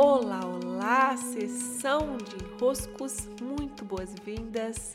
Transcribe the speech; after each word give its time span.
Olá, 0.00 0.46
olá, 0.46 1.16
sessão 1.16 2.18
de 2.18 2.44
enroscos, 2.44 3.28
muito 3.42 3.84
boas-vindas. 3.84 4.94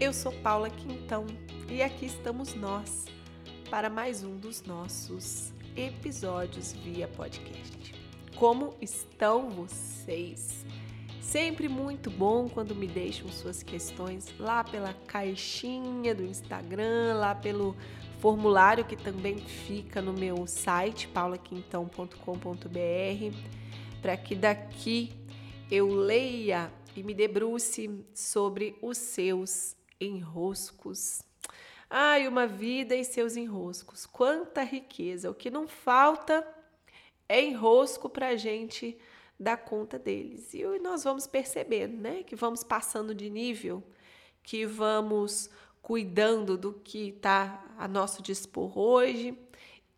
Eu 0.00 0.14
sou 0.14 0.32
Paula 0.32 0.70
Quintão 0.70 1.26
e 1.68 1.82
aqui 1.82 2.06
estamos 2.06 2.54
nós 2.54 3.04
para 3.68 3.90
mais 3.90 4.24
um 4.24 4.38
dos 4.38 4.62
nossos 4.62 5.52
episódios 5.76 6.72
via 6.72 7.06
podcast. 7.06 7.94
Como 8.34 8.72
estão 8.80 9.50
vocês? 9.50 10.64
Sempre 11.20 11.68
muito 11.68 12.10
bom 12.10 12.48
quando 12.48 12.74
me 12.74 12.86
deixam 12.86 13.28
suas 13.28 13.62
questões 13.62 14.32
lá 14.38 14.64
pela 14.64 14.94
caixinha 15.06 16.14
do 16.14 16.24
Instagram, 16.24 17.16
lá 17.16 17.34
pelo 17.34 17.76
formulário 18.20 18.86
que 18.86 18.96
também 18.96 19.36
fica 19.36 20.00
no 20.00 20.14
meu 20.14 20.46
site 20.46 21.08
paulaquintão.com.br 21.08 23.59
para 24.00 24.16
que 24.16 24.34
daqui 24.34 25.12
eu 25.70 25.88
leia 25.88 26.72
e 26.96 27.02
me 27.02 27.14
debruce 27.14 28.04
sobre 28.14 28.76
os 28.82 28.98
seus 28.98 29.76
enroscos. 30.00 31.22
Ai, 31.88 32.26
uma 32.26 32.46
vida 32.46 32.94
e 32.94 33.04
seus 33.04 33.36
enroscos. 33.36 34.06
Quanta 34.06 34.62
riqueza! 34.62 35.30
O 35.30 35.34
que 35.34 35.50
não 35.50 35.68
falta 35.68 36.46
é 37.28 37.42
enrosco 37.42 38.08
para 38.08 38.28
a 38.28 38.36
gente 38.36 38.96
dar 39.38 39.56
conta 39.56 39.98
deles. 39.98 40.52
E 40.54 40.64
nós 40.78 41.04
vamos 41.04 41.26
percebendo, 41.26 41.96
né? 41.96 42.22
Que 42.22 42.36
vamos 42.36 42.62
passando 42.62 43.14
de 43.14 43.28
nível, 43.28 43.82
que 44.42 44.66
vamos 44.66 45.50
cuidando 45.82 46.56
do 46.56 46.72
que 46.72 47.08
está 47.08 47.64
a 47.76 47.88
nosso 47.88 48.22
dispor 48.22 48.78
hoje 48.78 49.36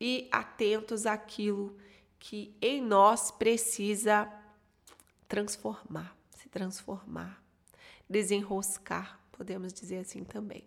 e 0.00 0.28
atentos 0.30 1.06
àquilo 1.06 1.76
que 2.22 2.56
em 2.62 2.80
nós 2.80 3.32
precisa 3.32 4.32
transformar, 5.26 6.16
se 6.30 6.48
transformar, 6.48 7.42
desenroscar, 8.08 9.20
podemos 9.32 9.72
dizer 9.72 9.98
assim 9.98 10.22
também. 10.22 10.64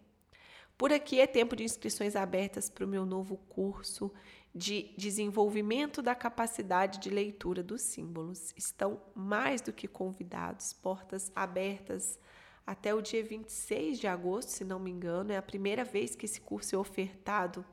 Por 0.78 0.92
aqui 0.92 1.22
é 1.22 1.26
tempo 1.26 1.56
de 1.56 1.64
inscrições 1.64 2.14
abertas 2.14 2.70
para 2.70 2.84
o 2.84 2.88
meu 2.88 3.06
novo 3.06 3.38
curso 3.48 4.12
de 4.54 4.94
desenvolvimento 4.98 6.02
da 6.02 6.14
capacidade 6.14 7.00
de 7.00 7.10
leitura 7.10 7.64
dos 7.64 7.84
símbolos. 7.84 8.54
Estão 8.58 9.02
mais 9.16 9.62
do 9.62 9.72
que 9.72 9.88
convidados, 9.88 10.74
portas 10.74 11.32
abertas 11.34 12.20
até 12.68 12.94
o 12.94 13.02
dia 13.02 13.24
26 13.24 13.98
de 13.98 14.08
agosto, 14.08 14.50
se 14.50 14.66
não 14.66 14.78
me 14.78 14.92
engano. 14.92 15.32
É 15.32 15.38
a 15.38 15.42
primeira 15.42 15.86
vez 15.86 16.18
que 16.18 16.26
esse 16.26 16.42
curso 16.42 16.76
é 16.76 16.78
ofertado 16.78 17.66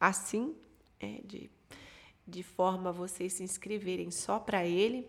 assim, 0.00 0.56
é, 0.98 1.20
de 1.24 1.48
de 2.32 2.42
forma 2.42 2.88
a 2.88 2.92
vocês 2.92 3.34
se 3.34 3.42
inscreverem 3.42 4.10
só 4.10 4.38
para 4.38 4.64
ele. 4.64 5.06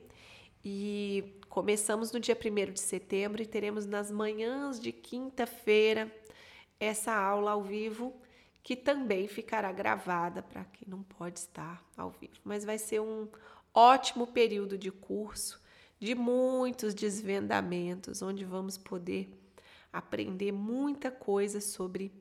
E 0.63 1.39
começamos 1.49 2.11
no 2.11 2.19
dia 2.19 2.37
1 2.37 2.73
de 2.73 2.81
setembro 2.81 3.41
e 3.41 3.45
teremos 3.45 3.85
nas 3.85 4.11
manhãs 4.11 4.79
de 4.79 4.91
quinta-feira 4.91 6.13
essa 6.79 7.13
aula 7.13 7.51
ao 7.51 7.63
vivo, 7.63 8.13
que 8.61 8.75
também 8.75 9.27
ficará 9.27 9.71
gravada 9.71 10.41
para 10.41 10.65
quem 10.65 10.87
não 10.87 11.01
pode 11.01 11.39
estar 11.39 11.81
ao 11.95 12.11
vivo. 12.11 12.39
Mas 12.43 12.65
vai 12.65 12.77
ser 12.77 12.99
um 12.99 13.27
ótimo 13.73 14.27
período 14.27 14.77
de 14.77 14.91
curso, 14.91 15.61
de 15.99 16.13
muitos 16.13 16.93
desvendamentos, 16.93 18.21
onde 18.21 18.43
vamos 18.43 18.77
poder 18.77 19.29
aprender 19.91 20.51
muita 20.51 21.09
coisa 21.09 21.61
sobre 21.61 22.11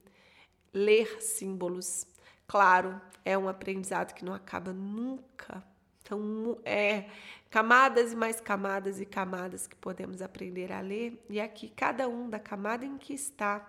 ler 0.73 1.21
símbolos 1.21 2.07
Claro, 2.53 3.01
é 3.25 3.39
um 3.39 3.49
aprendizado 3.49 4.13
que 4.13 4.27
não 4.27 4.35
acaba 4.35 4.75
nunca. 4.75 5.65
Então, 6.03 6.59
é 6.67 7.09
camadas 7.49 8.13
e 8.13 8.15
mais 8.15 8.43
camadas 8.43 9.01
e 9.01 9.07
camadas 9.07 9.67
que 9.67 9.75
podemos 9.75 10.21
aprender 10.21 10.71
a 10.71 10.83
ler, 10.83 11.19
e 11.31 11.41
aqui 11.41 11.71
cada 11.71 12.07
um 12.07 12.29
da 12.29 12.39
camada 12.39 12.85
em 12.85 12.99
que 12.99 13.15
está 13.15 13.67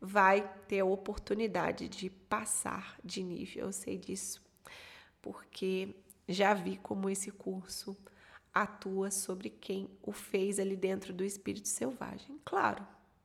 vai 0.00 0.50
ter 0.66 0.80
a 0.80 0.86
oportunidade 0.86 1.90
de 1.90 2.08
passar 2.08 2.96
de 3.04 3.22
nível. 3.22 3.66
Eu 3.66 3.72
sei 3.72 3.98
disso, 3.98 4.42
porque 5.20 5.94
já 6.26 6.54
vi 6.54 6.78
como 6.78 7.10
esse 7.10 7.30
curso 7.30 7.94
atua 8.50 9.10
sobre 9.10 9.50
quem 9.50 9.90
o 10.02 10.10
fez 10.10 10.58
ali 10.58 10.74
dentro 10.74 11.12
do 11.12 11.22
espírito 11.22 11.68
selvagem. 11.68 12.40
Claro, 12.46 12.82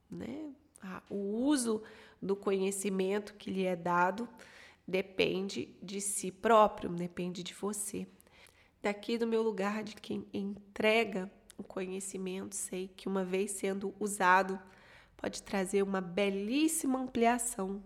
né? 0.10 0.52
O 1.10 1.16
uso 1.16 1.82
do 2.22 2.36
conhecimento 2.36 3.36
que 3.36 3.50
lhe 3.50 3.66
é 3.66 3.78
dado 3.78 4.28
depende 4.92 5.74
de 5.82 6.02
si 6.02 6.32
próprio, 6.32 6.90
depende 6.90 7.42
de 7.42 7.54
você. 7.54 8.06
Daqui 8.82 9.18
do 9.18 9.26
meu 9.26 9.42
lugar 9.42 9.84
de 9.84 9.96
quem 9.96 10.28
entrega 10.34 11.32
o 11.58 11.64
conhecimento, 11.64 12.56
sei 12.56 12.90
que 12.90 13.08
uma 13.08 13.24
vez 13.24 13.52
sendo 13.52 13.96
usado, 14.00 14.60
pode 15.16 15.42
trazer 15.44 15.82
uma 15.82 16.02
belíssima 16.02 17.00
ampliação 17.00 17.82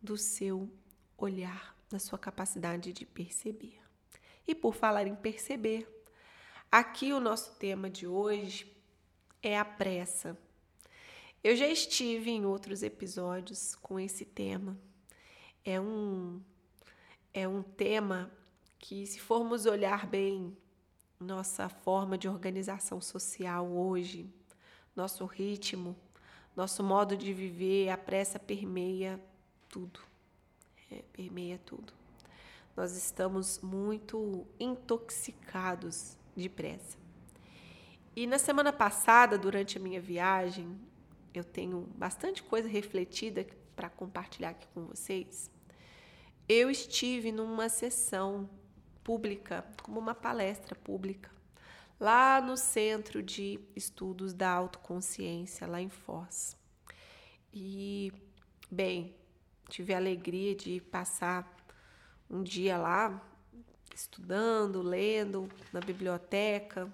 do 0.00 0.16
seu 0.16 0.70
olhar, 1.18 1.76
da 1.90 1.98
sua 1.98 2.18
capacidade 2.18 2.92
de 2.92 3.04
perceber. 3.04 3.78
E 4.46 4.54
por 4.54 4.74
falar 4.74 5.06
em 5.06 5.14
perceber, 5.14 5.86
aqui 6.72 7.12
o 7.12 7.20
nosso 7.20 7.54
tema 7.56 7.90
de 7.90 8.06
hoje 8.06 8.74
é 9.42 9.58
a 9.58 9.64
pressa. 9.64 10.38
Eu 11.44 11.54
já 11.54 11.66
estive 11.66 12.30
em 12.30 12.46
outros 12.46 12.82
episódios 12.82 13.74
com 13.74 13.98
esse 13.98 14.24
tema 14.24 14.78
é 15.64 15.80
um, 15.80 16.40
é 17.32 17.46
um 17.46 17.62
tema 17.62 18.30
que, 18.78 19.06
se 19.06 19.20
formos 19.20 19.66
olhar 19.66 20.06
bem 20.06 20.56
nossa 21.18 21.68
forma 21.68 22.16
de 22.16 22.28
organização 22.28 23.00
social 23.00 23.66
hoje, 23.66 24.28
nosso 24.96 25.26
ritmo, 25.26 25.94
nosso 26.56 26.82
modo 26.82 27.16
de 27.16 27.32
viver, 27.32 27.90
a 27.90 27.98
pressa 27.98 28.38
permeia 28.38 29.20
tudo. 29.68 30.00
É, 30.90 31.02
permeia 31.12 31.60
tudo. 31.64 31.92
Nós 32.76 32.96
estamos 32.96 33.60
muito 33.60 34.46
intoxicados 34.58 36.16
de 36.34 36.48
pressa. 36.48 36.96
E 38.16 38.26
na 38.26 38.38
semana 38.38 38.72
passada, 38.72 39.38
durante 39.38 39.78
a 39.78 39.80
minha 39.80 40.00
viagem, 40.00 40.80
eu 41.32 41.44
tenho 41.44 41.88
bastante 41.94 42.42
coisa 42.42 42.68
refletida 42.68 43.46
para 43.80 43.88
compartilhar 43.88 44.50
aqui 44.50 44.68
com 44.74 44.84
vocês. 44.84 45.50
Eu 46.46 46.70
estive 46.70 47.32
numa 47.32 47.70
sessão 47.70 48.46
pública, 49.02 49.64
como 49.82 49.98
uma 49.98 50.14
palestra 50.14 50.74
pública, 50.74 51.30
lá 51.98 52.42
no 52.42 52.58
Centro 52.58 53.22
de 53.22 53.58
Estudos 53.74 54.34
da 54.34 54.50
Autoconsciência, 54.50 55.66
lá 55.66 55.80
em 55.80 55.88
Foz. 55.88 56.54
E, 57.54 58.12
bem, 58.70 59.14
tive 59.70 59.94
a 59.94 59.96
alegria 59.96 60.54
de 60.54 60.78
passar 60.78 61.50
um 62.28 62.42
dia 62.42 62.76
lá, 62.76 63.18
estudando, 63.94 64.82
lendo 64.82 65.48
na 65.72 65.80
biblioteca, 65.80 66.92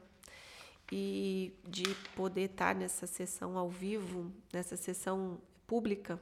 e 0.93 1.53
de 1.67 1.83
poder 2.15 2.43
estar 2.43 2.77
nessa 2.77 3.09
sessão 3.09 3.59
ao 3.59 3.69
vivo, 3.69 4.31
nessa 4.53 4.77
sessão 4.77 5.41
pública 5.67 6.21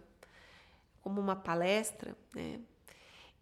como 1.05 1.21
uma 1.21 1.37
palestra, 1.37 2.17
né? 2.35 2.59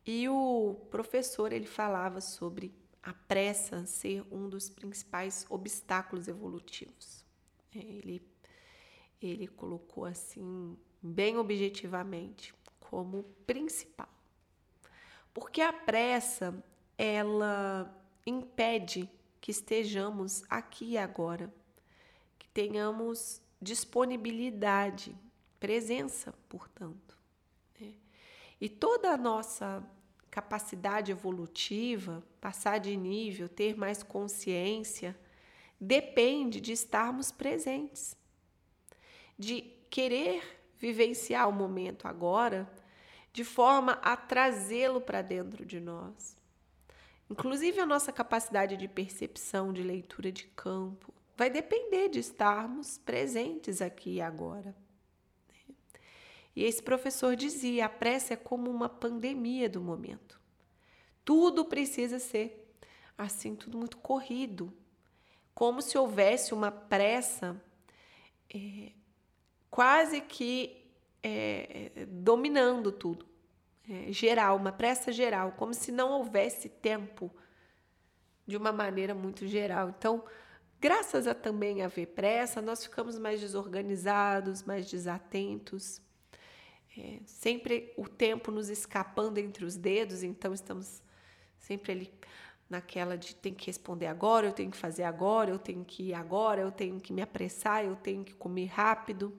E 0.04 0.28
o 0.28 0.74
professor 0.90 1.52
ele 1.52 1.66
falava 1.66 2.20
sobre 2.20 2.74
a 3.00 3.12
pressa 3.12 3.86
ser 3.86 4.24
um 4.32 4.48
dos 4.48 4.68
principais 4.68 5.46
obstáculos 5.48 6.26
evolutivos. 6.26 7.24
É, 7.72 7.78
ele 7.78 8.20
ele 9.22 9.46
colocou 9.46 10.04
assim 10.04 10.76
bem 11.00 11.36
objetivamente 11.38 12.52
como 12.80 13.22
principal. 13.46 14.08
Porque 15.32 15.60
a 15.60 15.72
pressa 15.72 16.52
ela 16.98 17.96
impede 18.26 19.08
que 19.40 19.52
estejamos 19.52 20.42
aqui 20.50 20.92
e 20.92 20.98
agora, 20.98 21.52
que 22.36 22.48
tenhamos 22.48 23.40
disponibilidade, 23.60 25.16
presença, 25.60 26.34
portanto. 26.48 27.11
E 28.62 28.68
toda 28.68 29.10
a 29.10 29.16
nossa 29.16 29.82
capacidade 30.30 31.10
evolutiva, 31.10 32.22
passar 32.40 32.78
de 32.78 32.96
nível, 32.96 33.48
ter 33.48 33.76
mais 33.76 34.04
consciência, 34.04 35.18
depende 35.80 36.60
de 36.60 36.70
estarmos 36.70 37.32
presentes, 37.32 38.16
de 39.36 39.62
querer 39.90 40.62
vivenciar 40.78 41.48
o 41.48 41.52
momento 41.52 42.06
agora 42.06 42.72
de 43.32 43.42
forma 43.42 43.94
a 43.94 44.16
trazê-lo 44.16 45.00
para 45.00 45.22
dentro 45.22 45.66
de 45.66 45.80
nós. 45.80 46.36
Inclusive, 47.28 47.80
a 47.80 47.86
nossa 47.86 48.12
capacidade 48.12 48.76
de 48.76 48.86
percepção, 48.86 49.72
de 49.72 49.82
leitura 49.82 50.30
de 50.30 50.44
campo, 50.44 51.12
vai 51.36 51.50
depender 51.50 52.10
de 52.10 52.20
estarmos 52.20 52.96
presentes 52.96 53.82
aqui 53.82 54.18
e 54.18 54.20
agora. 54.20 54.72
E 56.54 56.64
esse 56.64 56.82
professor 56.82 57.34
dizia: 57.36 57.86
a 57.86 57.88
pressa 57.88 58.34
é 58.34 58.36
como 58.36 58.70
uma 58.70 58.88
pandemia 58.88 59.68
do 59.68 59.80
momento. 59.80 60.40
Tudo 61.24 61.64
precisa 61.64 62.18
ser 62.18 62.62
assim, 63.16 63.54
tudo 63.54 63.78
muito 63.78 63.98
corrido. 63.98 64.72
como 65.54 65.82
se 65.82 65.98
houvesse 65.98 66.54
uma 66.54 66.70
pressa 66.70 67.60
é, 68.52 68.92
quase 69.70 70.20
que 70.20 70.90
é, 71.22 72.06
dominando 72.08 72.90
tudo, 72.90 73.26
é, 73.88 74.10
geral, 74.12 74.56
uma 74.56 74.72
pressa 74.72 75.12
geral, 75.12 75.52
como 75.52 75.74
se 75.74 75.92
não 75.92 76.12
houvesse 76.12 76.68
tempo 76.68 77.30
de 78.46 78.56
uma 78.56 78.72
maneira 78.72 79.14
muito 79.14 79.46
geral. 79.46 79.90
Então, 79.90 80.24
graças 80.80 81.26
a 81.26 81.34
também 81.34 81.82
haver 81.82 82.06
pressa, 82.08 82.60
nós 82.60 82.82
ficamos 82.82 83.18
mais 83.18 83.40
desorganizados, 83.40 84.62
mais 84.62 84.90
desatentos, 84.90 86.00
é, 86.96 87.20
sempre 87.24 87.92
o 87.96 88.08
tempo 88.08 88.50
nos 88.50 88.68
escapando 88.68 89.38
entre 89.38 89.64
os 89.64 89.76
dedos, 89.76 90.22
então 90.22 90.52
estamos 90.52 91.02
sempre 91.58 91.92
ali 91.92 92.12
naquela 92.68 93.18
de 93.18 93.34
tem 93.34 93.52
que 93.52 93.66
responder 93.66 94.06
agora, 94.06 94.46
eu 94.46 94.52
tenho 94.52 94.70
que 94.70 94.76
fazer 94.76 95.02
agora, 95.02 95.50
eu 95.50 95.58
tenho 95.58 95.84
que 95.84 96.04
ir 96.04 96.14
agora, 96.14 96.62
eu 96.62 96.72
tenho 96.72 96.98
que 96.98 97.12
me 97.12 97.20
apressar, 97.20 97.84
eu 97.84 97.94
tenho 97.94 98.24
que 98.24 98.34
comer 98.34 98.66
rápido. 98.66 99.38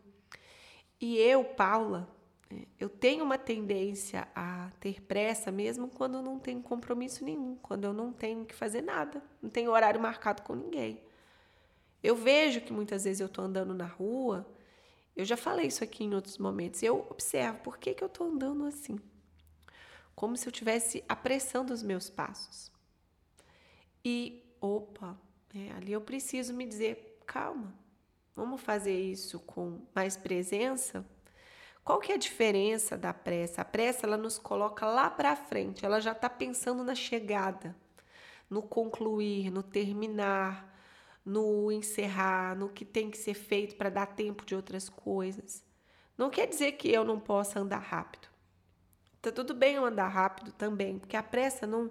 E 1.02 1.18
eu, 1.18 1.44
Paula, 1.44 2.08
é, 2.50 2.66
eu 2.80 2.88
tenho 2.88 3.24
uma 3.24 3.38
tendência 3.38 4.28
a 4.36 4.72
ter 4.80 5.02
pressa 5.02 5.52
mesmo 5.52 5.88
quando 5.88 6.16
eu 6.16 6.22
não 6.22 6.40
tenho 6.40 6.62
compromisso 6.62 7.26
nenhum, 7.26 7.56
quando 7.56 7.86
eu 7.86 7.94
não 7.94 8.14
tenho 8.14 8.46
que 8.46 8.54
fazer 8.54 8.82
nada, 8.82 9.22
não 9.42 9.50
tenho 9.50 9.72
horário 9.72 10.00
marcado 10.00 10.44
com 10.44 10.54
ninguém. 10.54 11.02
Eu 12.04 12.16
vejo 12.16 12.62
que 12.62 12.72
muitas 12.72 13.06
vezes 13.06 13.20
eu 13.20 13.28
estou 13.28 13.46
andando 13.46 13.74
na 13.74 13.86
rua, 13.86 14.46
eu 15.16 15.26
já 15.26 15.38
falei 15.38 15.68
isso 15.68 15.84
aqui 15.84 16.04
em 16.04 16.16
outros 16.16 16.38
momentos, 16.38 16.82
eu 16.82 17.08
observo 17.10 17.60
por 17.60 17.78
que, 17.78 17.94
que 17.94 18.04
eu 18.04 18.08
estou 18.08 18.28
andando 18.28 18.66
assim, 18.66 19.00
como 20.16 20.36
se 20.36 20.48
eu 20.48 20.52
estivesse 20.52 21.04
apressando 21.08 21.72
os 21.72 21.84
meus 21.84 22.10
passos. 22.10 22.72
E, 24.04 24.44
opa, 24.60 25.18
é, 25.54 25.72
ali 25.74 25.94
eu 25.94 26.02
preciso 26.02 26.54
me 26.54 26.66
dizer, 26.66 27.22
calma, 27.26 27.74
vamos 28.36 28.62
fazer 28.62 29.00
isso 29.00 29.40
com 29.40 29.82
mais 29.94 30.18
presença? 30.18 31.06
Qual 31.84 32.00
que 32.00 32.12
é 32.12 32.16
a 32.16 32.18
diferença 32.18 32.98
da 32.98 33.14
pressa? 33.14 33.62
A 33.62 33.66
pressa 33.66 34.08
ela 34.08 34.18
nos 34.18 34.40
coloca 34.40 34.86
lá 34.86 35.10
para 35.10 35.36
frente, 35.36 35.86
ela 35.86 36.00
já 36.00 36.14
está 36.14 36.30
pensando 36.30 36.84
na 36.84 36.96
chegada, 36.96 37.76
no 38.50 38.64
concluir, 38.64 39.52
no 39.52 39.62
terminar, 39.62 40.73
no 41.26 41.72
encerrar, 41.72 42.56
no 42.56 42.70
que 42.70 42.84
tem 42.84 43.10
que 43.10 43.18
ser 43.18 43.34
feito 43.34 43.76
para 43.76 43.90
dar 43.90 44.08
tempo 44.08 44.46
de 44.46 44.56
outras 44.56 44.90
coisas. 44.90 45.64
Não 46.18 46.30
quer 46.30 46.48
dizer 46.48 46.74
que 46.74 46.90
eu 46.90 47.04
não 47.04 47.20
possa 47.20 47.60
andar 47.60 47.80
rápido. 47.80 48.28
Tá 49.22 49.32
tudo 49.32 49.54
bem 49.54 49.76
eu 49.76 49.86
andar 49.86 50.10
rápido 50.10 50.52
também, 50.52 51.00
porque 51.00 51.16
a 51.16 51.24
pressa 51.24 51.66
não 51.66 51.90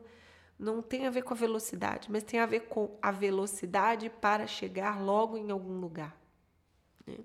não 0.58 0.80
tem 0.80 1.06
a 1.06 1.10
ver 1.10 1.22
com 1.22 1.34
a 1.34 1.36
velocidade, 1.36 2.08
mas 2.08 2.22
tem 2.22 2.38
a 2.38 2.46
ver 2.46 2.68
com 2.68 2.96
a 3.02 3.10
velocidade 3.10 4.08
para 4.08 4.46
chegar 4.46 5.02
logo 5.02 5.36
em 5.36 5.50
algum 5.50 5.80
lugar. 5.80 6.16
Né? 7.04 7.18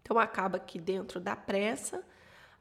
Então 0.00 0.16
acaba 0.16 0.60
que 0.60 0.78
dentro 0.78 1.18
da 1.18 1.34
pressa 1.34 2.04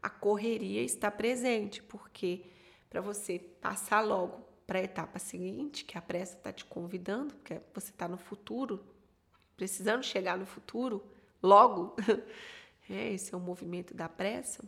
a 0.02 0.10
correria 0.10 0.82
está 0.82 1.12
presente, 1.12 1.84
porque 1.84 2.46
para 2.90 3.02
você 3.02 3.38
passar 3.38 4.02
logo 4.02 4.45
para 4.66 4.80
a 4.80 4.84
etapa 4.84 5.20
seguinte, 5.20 5.86
que 5.86 5.98
a 5.98 6.02
pressa 6.02 6.36
está 6.38 6.52
te 6.52 6.66
convidando, 6.66 7.34
porque 7.36 7.62
você 7.74 7.92
está 7.92 8.08
no 8.08 8.18
futuro, 8.18 8.84
precisando 9.56 10.04
chegar 10.04 10.38
no 10.38 10.46
futuro 10.46 11.04
logo, 11.42 11.96
é, 12.90 13.14
esse 13.14 13.34
é 13.34 13.38
o 13.38 13.40
movimento 13.40 13.94
da 13.94 14.10
pressa, 14.10 14.64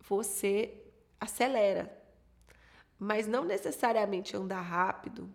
você 0.00 0.74
acelera, 1.18 1.96
mas 2.98 3.26
não 3.26 3.44
necessariamente 3.44 4.36
andar 4.36 4.60
rápido 4.60 5.32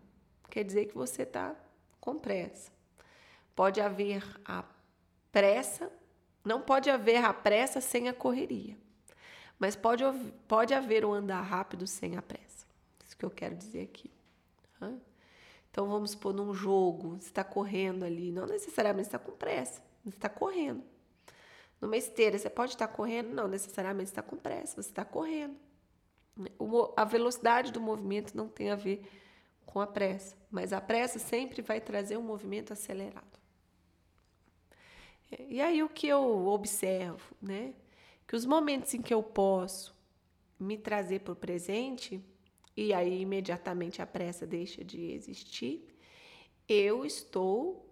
quer 0.56 0.64
dizer 0.64 0.86
que 0.86 0.96
você 0.96 1.24
está 1.24 1.54
com 2.00 2.18
pressa. 2.18 2.72
Pode 3.54 3.82
haver 3.82 4.24
a 4.46 4.64
pressa, 5.30 5.92
não 6.46 6.62
pode 6.62 6.90
haver 6.90 7.26
a 7.26 7.34
pressa 7.34 7.82
sem 7.82 8.08
a 8.08 8.14
correria, 8.14 8.78
mas 9.60 9.76
pode, 9.76 10.04
pode 10.48 10.74
haver 10.74 11.04
o 11.04 11.12
andar 11.12 11.42
rápido 11.42 11.86
sem 11.86 12.16
a 12.16 12.22
pressa. 12.22 12.45
Isso 13.16 13.18
que 13.18 13.26
eu 13.26 13.32
quero 13.32 13.56
dizer 13.56 13.84
aqui. 13.84 14.12
Então 15.72 15.88
vamos 15.88 16.14
pôr 16.14 16.34
num 16.34 16.54
jogo, 16.54 17.18
você 17.18 17.28
está 17.28 17.44
correndo 17.44 18.04
ali, 18.04 18.30
não 18.30 18.46
necessariamente 18.46 19.08
está 19.08 19.18
com 19.18 19.32
pressa, 19.32 19.82
você 20.04 20.18
está 20.18 20.28
correndo. 20.28 20.84
Numa 21.80 21.96
esteira, 21.96 22.38
você 22.38 22.50
pode 22.50 22.74
estar 22.74 22.90
correndo, 22.90 23.34
não 23.34 23.48
necessariamente 23.48 24.10
está 24.10 24.22
com 24.22 24.36
pressa, 24.36 24.82
você 24.82 24.90
está 24.90 25.06
correndo. 25.06 25.56
A 26.98 27.06
velocidade 27.06 27.72
do 27.72 27.80
movimento 27.80 28.36
não 28.36 28.50
tem 28.50 28.70
a 28.70 28.76
ver 28.76 29.10
com 29.66 29.80
a 29.80 29.88
pressa, 29.88 30.36
mas 30.52 30.74
a 30.74 30.82
pressa 30.82 31.20
sempre 31.20 31.62
vai 31.62 31.80
trazer 31.80 32.18
um 32.18 32.22
movimento 32.22 32.74
acelerado. 32.74 33.40
E 35.40 35.62
aí 35.62 35.82
o 35.82 35.90
que 35.90 36.08
eu 36.08 36.48
observo, 36.48 37.36
né? 37.42 37.74
Que 38.28 38.36
os 38.36 38.46
momentos 38.46 38.94
em 38.94 39.02
que 39.02 39.14
eu 39.14 39.24
posso 39.24 39.96
me 40.60 40.78
trazer 40.78 41.20
para 41.22 41.34
o 41.34 41.36
presente, 41.36 42.24
e 42.76 42.94
aí 42.94 43.22
imediatamente 43.22 44.02
a 44.02 44.06
pressa 44.06 44.46
deixa 44.46 44.84
de 44.84 45.12
existir, 45.12 45.88
eu 46.68 47.06
estou 47.06 47.86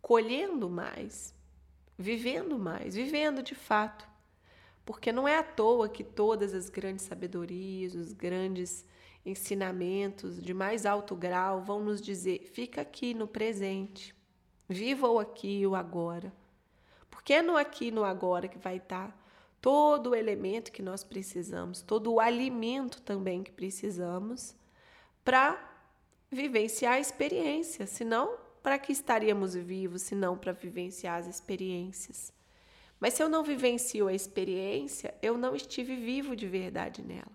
colhendo 0.00 0.68
mais, 0.68 1.34
vivendo 1.98 2.58
mais, 2.58 2.94
vivendo 2.94 3.42
de 3.42 3.54
fato. 3.54 4.06
Porque 4.84 5.10
não 5.10 5.26
é 5.26 5.38
à 5.38 5.42
toa 5.42 5.88
que 5.88 6.04
todas 6.04 6.52
as 6.52 6.68
grandes 6.68 7.06
sabedorias, 7.06 7.94
os 7.94 8.12
grandes 8.12 8.84
ensinamentos 9.24 10.42
de 10.42 10.52
mais 10.52 10.84
alto 10.84 11.16
grau 11.16 11.62
vão 11.62 11.82
nos 11.82 12.00
dizer: 12.00 12.40
fica 12.52 12.82
aqui 12.82 13.14
no 13.14 13.26
presente, 13.26 14.14
viva 14.68 15.08
o 15.08 15.18
aqui 15.18 15.60
e 15.60 15.66
o 15.66 15.74
agora. 15.74 16.32
Porque 17.10 17.32
é 17.32 17.42
no 17.42 17.56
aqui 17.56 17.86
e 17.86 17.90
no 17.90 18.04
agora 18.04 18.46
que 18.46 18.58
vai 18.58 18.76
estar 18.76 19.23
todo 19.64 20.10
o 20.10 20.14
elemento 20.14 20.70
que 20.70 20.82
nós 20.82 21.02
precisamos, 21.02 21.80
todo 21.80 22.12
o 22.12 22.20
alimento 22.20 23.00
também 23.00 23.42
que 23.42 23.50
precisamos 23.50 24.54
para 25.24 25.58
vivenciar 26.30 26.92
a 26.92 27.00
experiência. 27.00 27.86
Senão, 27.86 28.36
para 28.62 28.78
que 28.78 28.92
estaríamos 28.92 29.54
vivos 29.54 30.02
se 30.02 30.14
não 30.14 30.36
para 30.36 30.52
vivenciar 30.52 31.18
as 31.18 31.26
experiências? 31.26 32.30
Mas 33.00 33.14
se 33.14 33.22
eu 33.22 33.28
não 33.30 33.42
vivencio 33.42 34.06
a 34.06 34.12
experiência, 34.12 35.14
eu 35.22 35.38
não 35.38 35.56
estive 35.56 35.96
vivo 35.96 36.36
de 36.36 36.46
verdade 36.46 37.00
nela. 37.00 37.32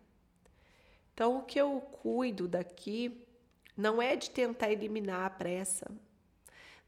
Então, 1.12 1.40
o 1.40 1.42
que 1.42 1.60
eu 1.60 1.82
cuido 1.82 2.48
daqui 2.48 3.26
não 3.76 4.00
é 4.00 4.16
de 4.16 4.30
tentar 4.30 4.72
eliminar 4.72 5.26
a 5.26 5.30
pressa, 5.32 5.90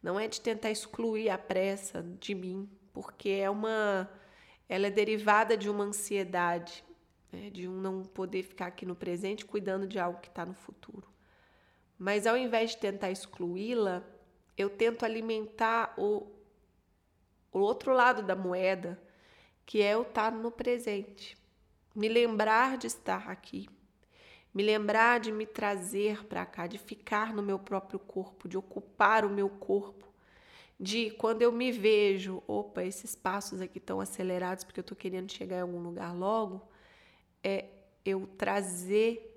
não 0.03 0.19
é 0.19 0.27
de 0.27 0.39
tentar 0.39 0.69
excluir 0.69 1.31
a 1.31 1.37
pressa 1.39 2.05
de 2.19 2.35
mim, 2.35 2.69
porque 2.93 3.29
é 3.29 3.49
uma, 3.49 4.07
ela 4.71 4.87
é 4.87 4.89
derivada 4.89 5.57
de 5.57 5.69
uma 5.69 5.83
ansiedade, 5.83 6.81
né? 7.29 7.49
de 7.49 7.67
um 7.67 7.73
não 7.73 8.03
poder 8.03 8.41
ficar 8.41 8.67
aqui 8.67 8.85
no 8.85 8.95
presente 8.95 9.43
cuidando 9.43 9.85
de 9.85 9.99
algo 9.99 10.21
que 10.21 10.29
está 10.29 10.45
no 10.45 10.53
futuro. 10.53 11.07
Mas 11.99 12.25
ao 12.25 12.37
invés 12.37 12.71
de 12.71 12.77
tentar 12.77 13.11
excluí-la, 13.11 14.01
eu 14.57 14.69
tento 14.69 15.03
alimentar 15.03 15.93
o 15.97 16.25
o 17.51 17.59
outro 17.59 17.93
lado 17.93 18.23
da 18.23 18.33
moeda, 18.33 18.97
que 19.65 19.81
é 19.81 19.93
eu 19.93 20.03
estar 20.03 20.31
no 20.31 20.49
presente, 20.49 21.37
me 21.93 22.07
lembrar 22.07 22.77
de 22.77 22.87
estar 22.87 23.29
aqui, 23.29 23.67
me 24.53 24.63
lembrar 24.63 25.19
de 25.19 25.33
me 25.33 25.45
trazer 25.45 26.25
para 26.27 26.45
cá, 26.45 26.65
de 26.65 26.77
ficar 26.77 27.33
no 27.33 27.43
meu 27.43 27.59
próprio 27.59 27.99
corpo, 27.99 28.47
de 28.47 28.57
ocupar 28.57 29.25
o 29.25 29.29
meu 29.29 29.49
corpo, 29.49 30.10
de 30.81 31.11
quando 31.11 31.43
eu 31.43 31.51
me 31.51 31.71
vejo, 31.71 32.41
opa, 32.47 32.83
esses 32.83 33.15
passos 33.15 33.61
aqui 33.61 33.77
estão 33.77 34.01
acelerados 34.01 34.63
porque 34.63 34.79
eu 34.79 34.83
estou 34.83 34.97
querendo 34.97 35.31
chegar 35.31 35.57
em 35.57 35.61
algum 35.61 35.79
lugar 35.79 36.13
logo, 36.13 36.67
é 37.43 37.65
eu 38.03 38.25
trazer 38.25 39.27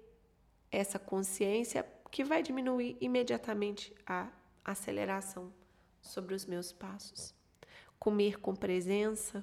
essa 0.70 0.98
consciência 0.98 1.86
que 2.10 2.24
vai 2.24 2.42
diminuir 2.42 2.96
imediatamente 3.00 3.94
a 4.06 4.30
aceleração 4.64 5.52
sobre 6.00 6.34
os 6.34 6.46
meus 6.46 6.72
passos 6.72 7.34
comer 8.04 8.38
com 8.38 8.54
presença, 8.54 9.42